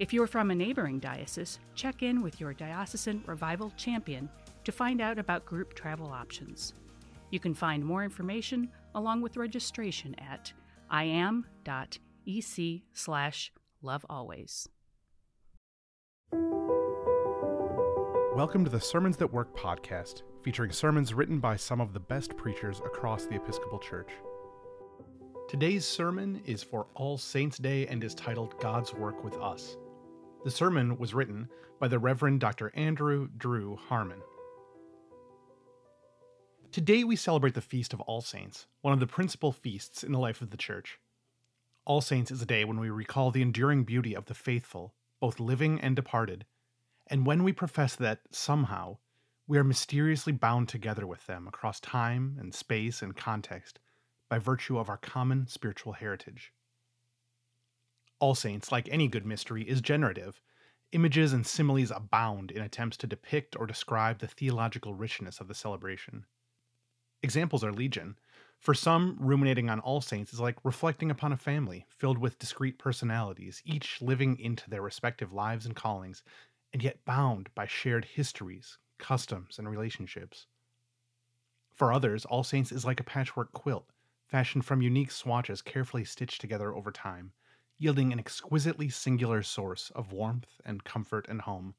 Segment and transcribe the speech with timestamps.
[0.00, 4.30] If you're from a neighboring diocese, check in with your diocesan revival champion
[4.64, 6.72] to find out about group travel options.
[7.28, 10.54] You can find more information along with registration at
[10.90, 13.52] iam.ec slash
[13.84, 14.68] lovealways.
[18.34, 22.38] Welcome to the Sermons That Work podcast, featuring sermons written by some of the best
[22.38, 24.08] preachers across the Episcopal Church.
[25.46, 29.76] Today's sermon is for All Saints' Day and is titled God's Work with Us.
[30.42, 32.72] The sermon was written by the Reverend Dr.
[32.74, 34.22] Andrew Drew Harmon.
[36.72, 40.18] Today we celebrate the Feast of All Saints, one of the principal feasts in the
[40.18, 40.98] life of the Church.
[41.84, 45.40] All Saints is a day when we recall the enduring beauty of the faithful, both
[45.40, 46.46] living and departed,
[47.06, 48.96] and when we profess that, somehow,
[49.46, 53.78] we are mysteriously bound together with them across time and space and context
[54.30, 56.54] by virtue of our common spiritual heritage.
[58.20, 60.42] All Saints, like any good mystery, is generative.
[60.92, 65.54] Images and similes abound in attempts to depict or describe the theological richness of the
[65.54, 66.26] celebration.
[67.22, 68.18] Examples are legion.
[68.58, 72.78] For some, ruminating on All Saints is like reflecting upon a family filled with discrete
[72.78, 76.22] personalities, each living into their respective lives and callings,
[76.74, 80.46] and yet bound by shared histories, customs, and relationships.
[81.72, 83.88] For others, All Saints is like a patchwork quilt,
[84.26, 87.32] fashioned from unique swatches carefully stitched together over time,
[87.80, 91.74] yielding an exquisitely singular source of warmth and comfort and home.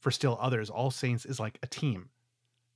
[0.00, 2.10] For still others, All Saints is like a team,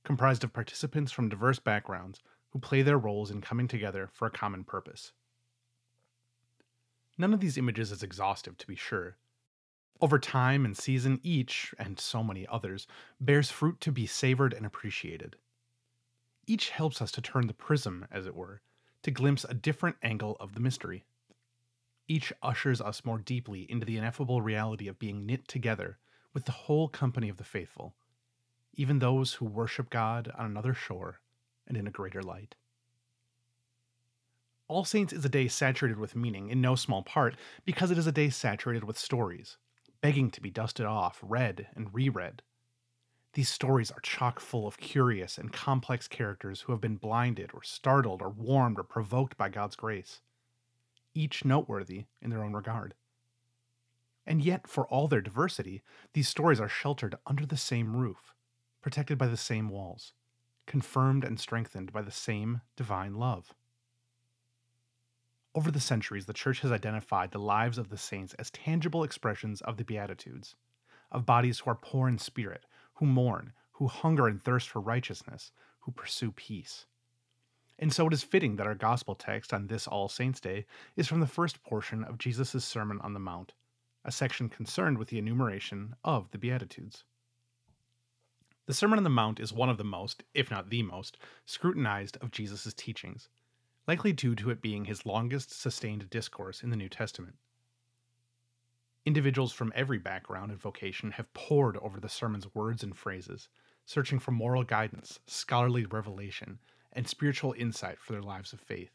[0.05, 4.31] comprised of participants from diverse backgrounds who play their roles in coming together for a
[4.31, 5.11] common purpose.
[7.17, 9.17] None of these images is exhaustive, to be sure.
[9.99, 12.87] Over time and season, each, and so many others,
[13.19, 15.35] bears fruit to be savored and appreciated.
[16.47, 18.61] Each helps us to turn the prism, as it were,
[19.03, 21.03] to glimpse a different angle of the mystery.
[22.13, 25.97] Each ushers us more deeply into the ineffable reality of being knit together
[26.31, 27.95] with the whole company of the faithful,
[28.75, 31.21] even those who worship God on another shore
[31.65, 32.53] and in a greater light.
[34.67, 37.35] All Saints is a day saturated with meaning, in no small part
[37.65, 39.57] because it is a day saturated with stories,
[39.99, 42.43] begging to be dusted off, read, and reread.
[43.33, 47.63] These stories are chock full of curious and complex characters who have been blinded or
[47.63, 50.21] startled or warmed or provoked by God's grace,
[51.13, 52.95] each noteworthy in their own regard.
[54.25, 58.33] And yet, for all their diversity, these stories are sheltered under the same roof,
[58.81, 60.13] protected by the same walls,
[60.65, 63.53] confirmed and strengthened by the same divine love.
[65.55, 69.61] Over the centuries, the Church has identified the lives of the saints as tangible expressions
[69.61, 70.55] of the Beatitudes,
[71.11, 72.65] of bodies who are poor in spirit,
[72.95, 76.85] who mourn, who hunger and thirst for righteousness, who pursue peace.
[77.83, 81.05] And so it is fitting that our gospel text on this All Saints' Day is
[81.05, 83.51] from the first portion of Jesus' Sermon on the Mount,
[84.05, 87.03] a section concerned with the enumeration of the Beatitudes.
[88.67, 92.15] The Sermon on the Mount is one of the most, if not the most, scrutinized
[92.21, 93.27] of Jesus' teachings,
[93.85, 97.35] likely due to it being his longest sustained discourse in the New Testament.
[99.05, 103.49] Individuals from every background and vocation have pored over the sermon's words and phrases,
[103.85, 106.59] searching for moral guidance, scholarly revelation,
[106.93, 108.91] and spiritual insight for their lives of faith.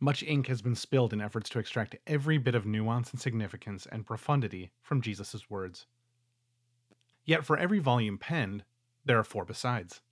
[0.00, 3.86] Much ink has been spilled in efforts to extract every bit of nuance and significance
[3.90, 5.86] and profundity from Jesus' words.
[7.24, 8.64] Yet for every volume penned,
[9.04, 10.02] there are four besides.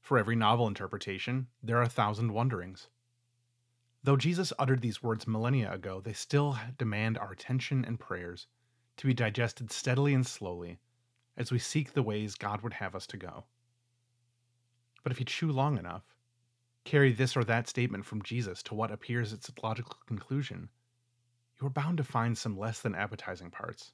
[0.00, 2.88] For every novel interpretation, there are a thousand wonderings.
[4.02, 8.46] Though Jesus uttered these words millennia ago, they still demand our attention and prayers
[8.96, 10.78] to be digested steadily and slowly
[11.36, 13.44] as we seek the ways God would have us to go.
[15.02, 16.14] But if you chew long enough,
[16.84, 20.68] carry this or that statement from Jesus to what appears its logical conclusion,
[21.60, 23.92] you are bound to find some less than appetizing parts,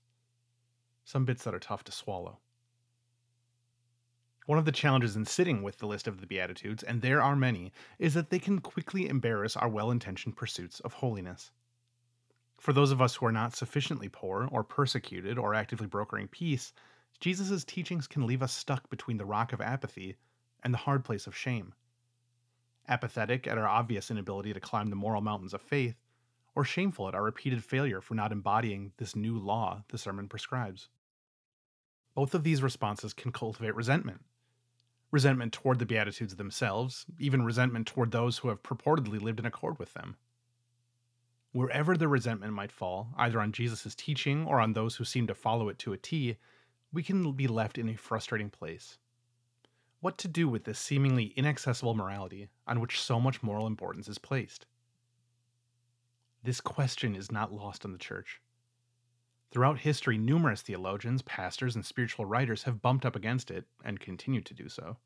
[1.04, 2.38] some bits that are tough to swallow.
[4.46, 7.34] One of the challenges in sitting with the list of the Beatitudes, and there are
[7.34, 11.50] many, is that they can quickly embarrass our well intentioned pursuits of holiness.
[12.58, 16.72] For those of us who are not sufficiently poor, or persecuted, or actively brokering peace,
[17.20, 20.16] Jesus' teachings can leave us stuck between the rock of apathy
[20.62, 21.74] and the hard place of shame.
[22.88, 25.96] Apathetic at our obvious inability to climb the moral mountains of faith,
[26.54, 30.88] or shameful at our repeated failure for not embodying this new law the sermon prescribes.
[32.14, 34.24] Both of these responses can cultivate resentment.
[35.10, 39.78] Resentment toward the Beatitudes themselves, even resentment toward those who have purportedly lived in accord
[39.78, 40.16] with them.
[41.52, 45.34] Wherever the resentment might fall, either on Jesus' teaching or on those who seem to
[45.34, 46.36] follow it to a T,
[46.92, 48.98] we can be left in a frustrating place.
[50.00, 54.18] What to do with this seemingly inaccessible morality on which so much moral importance is
[54.18, 54.66] placed?
[56.42, 58.40] This question is not lost on the church.
[59.50, 64.42] Throughout history, numerous theologians, pastors, and spiritual writers have bumped up against it and continue
[64.42, 64.98] to do so.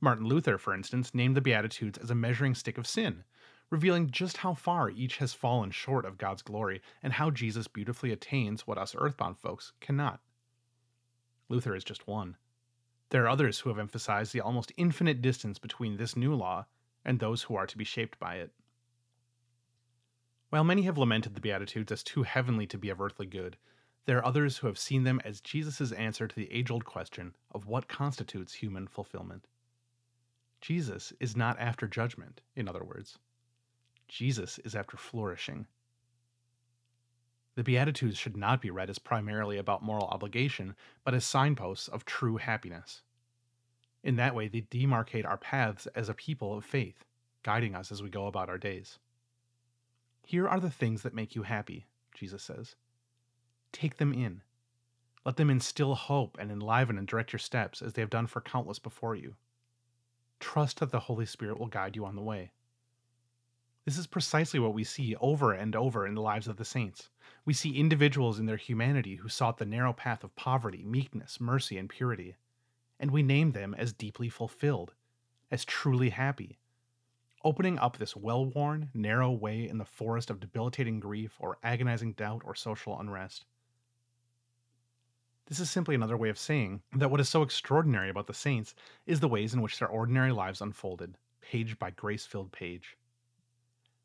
[0.00, 3.24] Martin Luther, for instance, named the Beatitudes as a measuring stick of sin,
[3.70, 8.12] revealing just how far each has fallen short of God's glory and how Jesus beautifully
[8.12, 10.20] attains what us earthbound folks cannot.
[11.48, 12.36] Luther is just one.
[13.10, 16.66] There are others who have emphasized the almost infinite distance between this new law
[17.04, 18.52] and those who are to be shaped by it.
[20.50, 23.56] While many have lamented the Beatitudes as too heavenly to be of earthly good,
[24.06, 27.34] there are others who have seen them as Jesus' answer to the age old question
[27.50, 29.46] of what constitutes human fulfillment.
[30.60, 33.18] Jesus is not after judgment, in other words.
[34.08, 35.66] Jesus is after flourishing.
[37.56, 42.04] The Beatitudes should not be read as primarily about moral obligation, but as signposts of
[42.04, 43.02] true happiness.
[44.02, 47.04] In that way, they demarcate our paths as a people of faith,
[47.42, 48.98] guiding us as we go about our days.
[50.24, 52.76] Here are the things that make you happy, Jesus says.
[53.72, 54.42] Take them in.
[55.24, 58.40] Let them instill hope and enliven and direct your steps as they have done for
[58.40, 59.34] countless before you.
[60.38, 62.52] Trust that the Holy Spirit will guide you on the way.
[63.86, 67.08] This is precisely what we see over and over in the lives of the saints.
[67.44, 71.78] We see individuals in their humanity who sought the narrow path of poverty, meekness, mercy,
[71.78, 72.36] and purity,
[72.98, 74.92] and we name them as deeply fulfilled,
[75.50, 76.58] as truly happy,
[77.42, 82.12] opening up this well worn, narrow way in the forest of debilitating grief or agonizing
[82.12, 83.46] doubt or social unrest.
[85.46, 88.74] This is simply another way of saying that what is so extraordinary about the saints
[89.06, 92.96] is the ways in which their ordinary lives unfolded, page by grace filled page.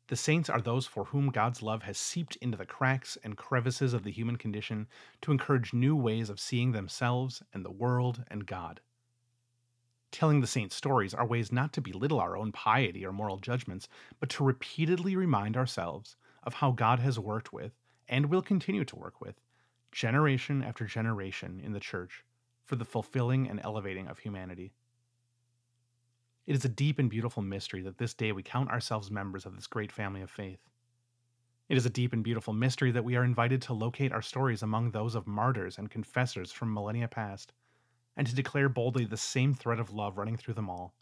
[0.08, 3.92] The saints are those for whom God's love has seeped into the cracks and crevices
[3.92, 4.86] of the human condition
[5.22, 8.80] to encourage new ways of seeing themselves and the world and God.
[10.12, 13.88] Telling the saints' stories are ways not to belittle our own piety or moral judgments,
[14.20, 17.72] but to repeatedly remind ourselves of how God has worked with,
[18.08, 19.40] and will continue to work with,
[19.90, 22.24] generation after generation in the Church
[22.64, 24.72] for the fulfilling and elevating of humanity.
[26.46, 29.56] It is a deep and beautiful mystery that this day we count ourselves members of
[29.56, 30.60] this great family of faith.
[31.68, 34.62] It is a deep and beautiful mystery that we are invited to locate our stories
[34.62, 37.52] among those of martyrs and confessors from millennia past,
[38.16, 40.94] and to declare boldly the same thread of love running through them all.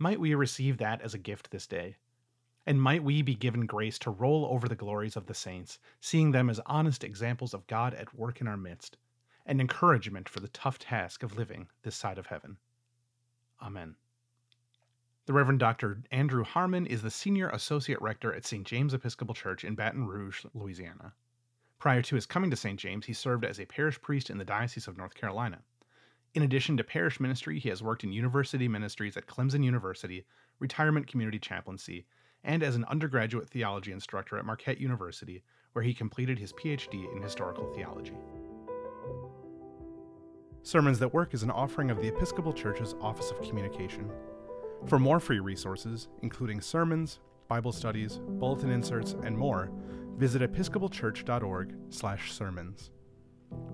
[0.00, 1.94] Might we receive that as a gift this day?
[2.66, 6.32] And might we be given grace to roll over the glories of the saints, seeing
[6.32, 8.96] them as honest examples of God at work in our midst,
[9.46, 12.56] and encouragement for the tough task of living this side of heaven.
[13.62, 13.94] Amen.
[15.28, 15.98] The Reverend Dr.
[16.10, 18.66] Andrew Harmon is the Senior Associate Rector at St.
[18.66, 21.12] James Episcopal Church in Baton Rouge, Louisiana.
[21.78, 22.80] Prior to his coming to St.
[22.80, 25.58] James, he served as a parish priest in the Diocese of North Carolina.
[26.32, 30.24] In addition to parish ministry, he has worked in university ministries at Clemson University,
[30.60, 32.06] retirement community chaplaincy,
[32.42, 35.42] and as an undergraduate theology instructor at Marquette University,
[35.74, 38.16] where he completed his PhD in historical theology.
[40.62, 44.10] Sermons That Work is an offering of the Episcopal Church's Office of Communication.
[44.86, 49.70] For more free resources, including sermons, Bible studies, bulletin inserts, and more,
[50.16, 52.90] visit episcopalchurch.org/sermons.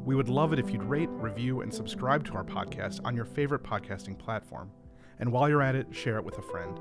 [0.05, 3.25] We would love it if you'd rate, review, and subscribe to our podcast on your
[3.25, 4.71] favorite podcasting platform.
[5.19, 6.79] And while you're at it, share it with a friend.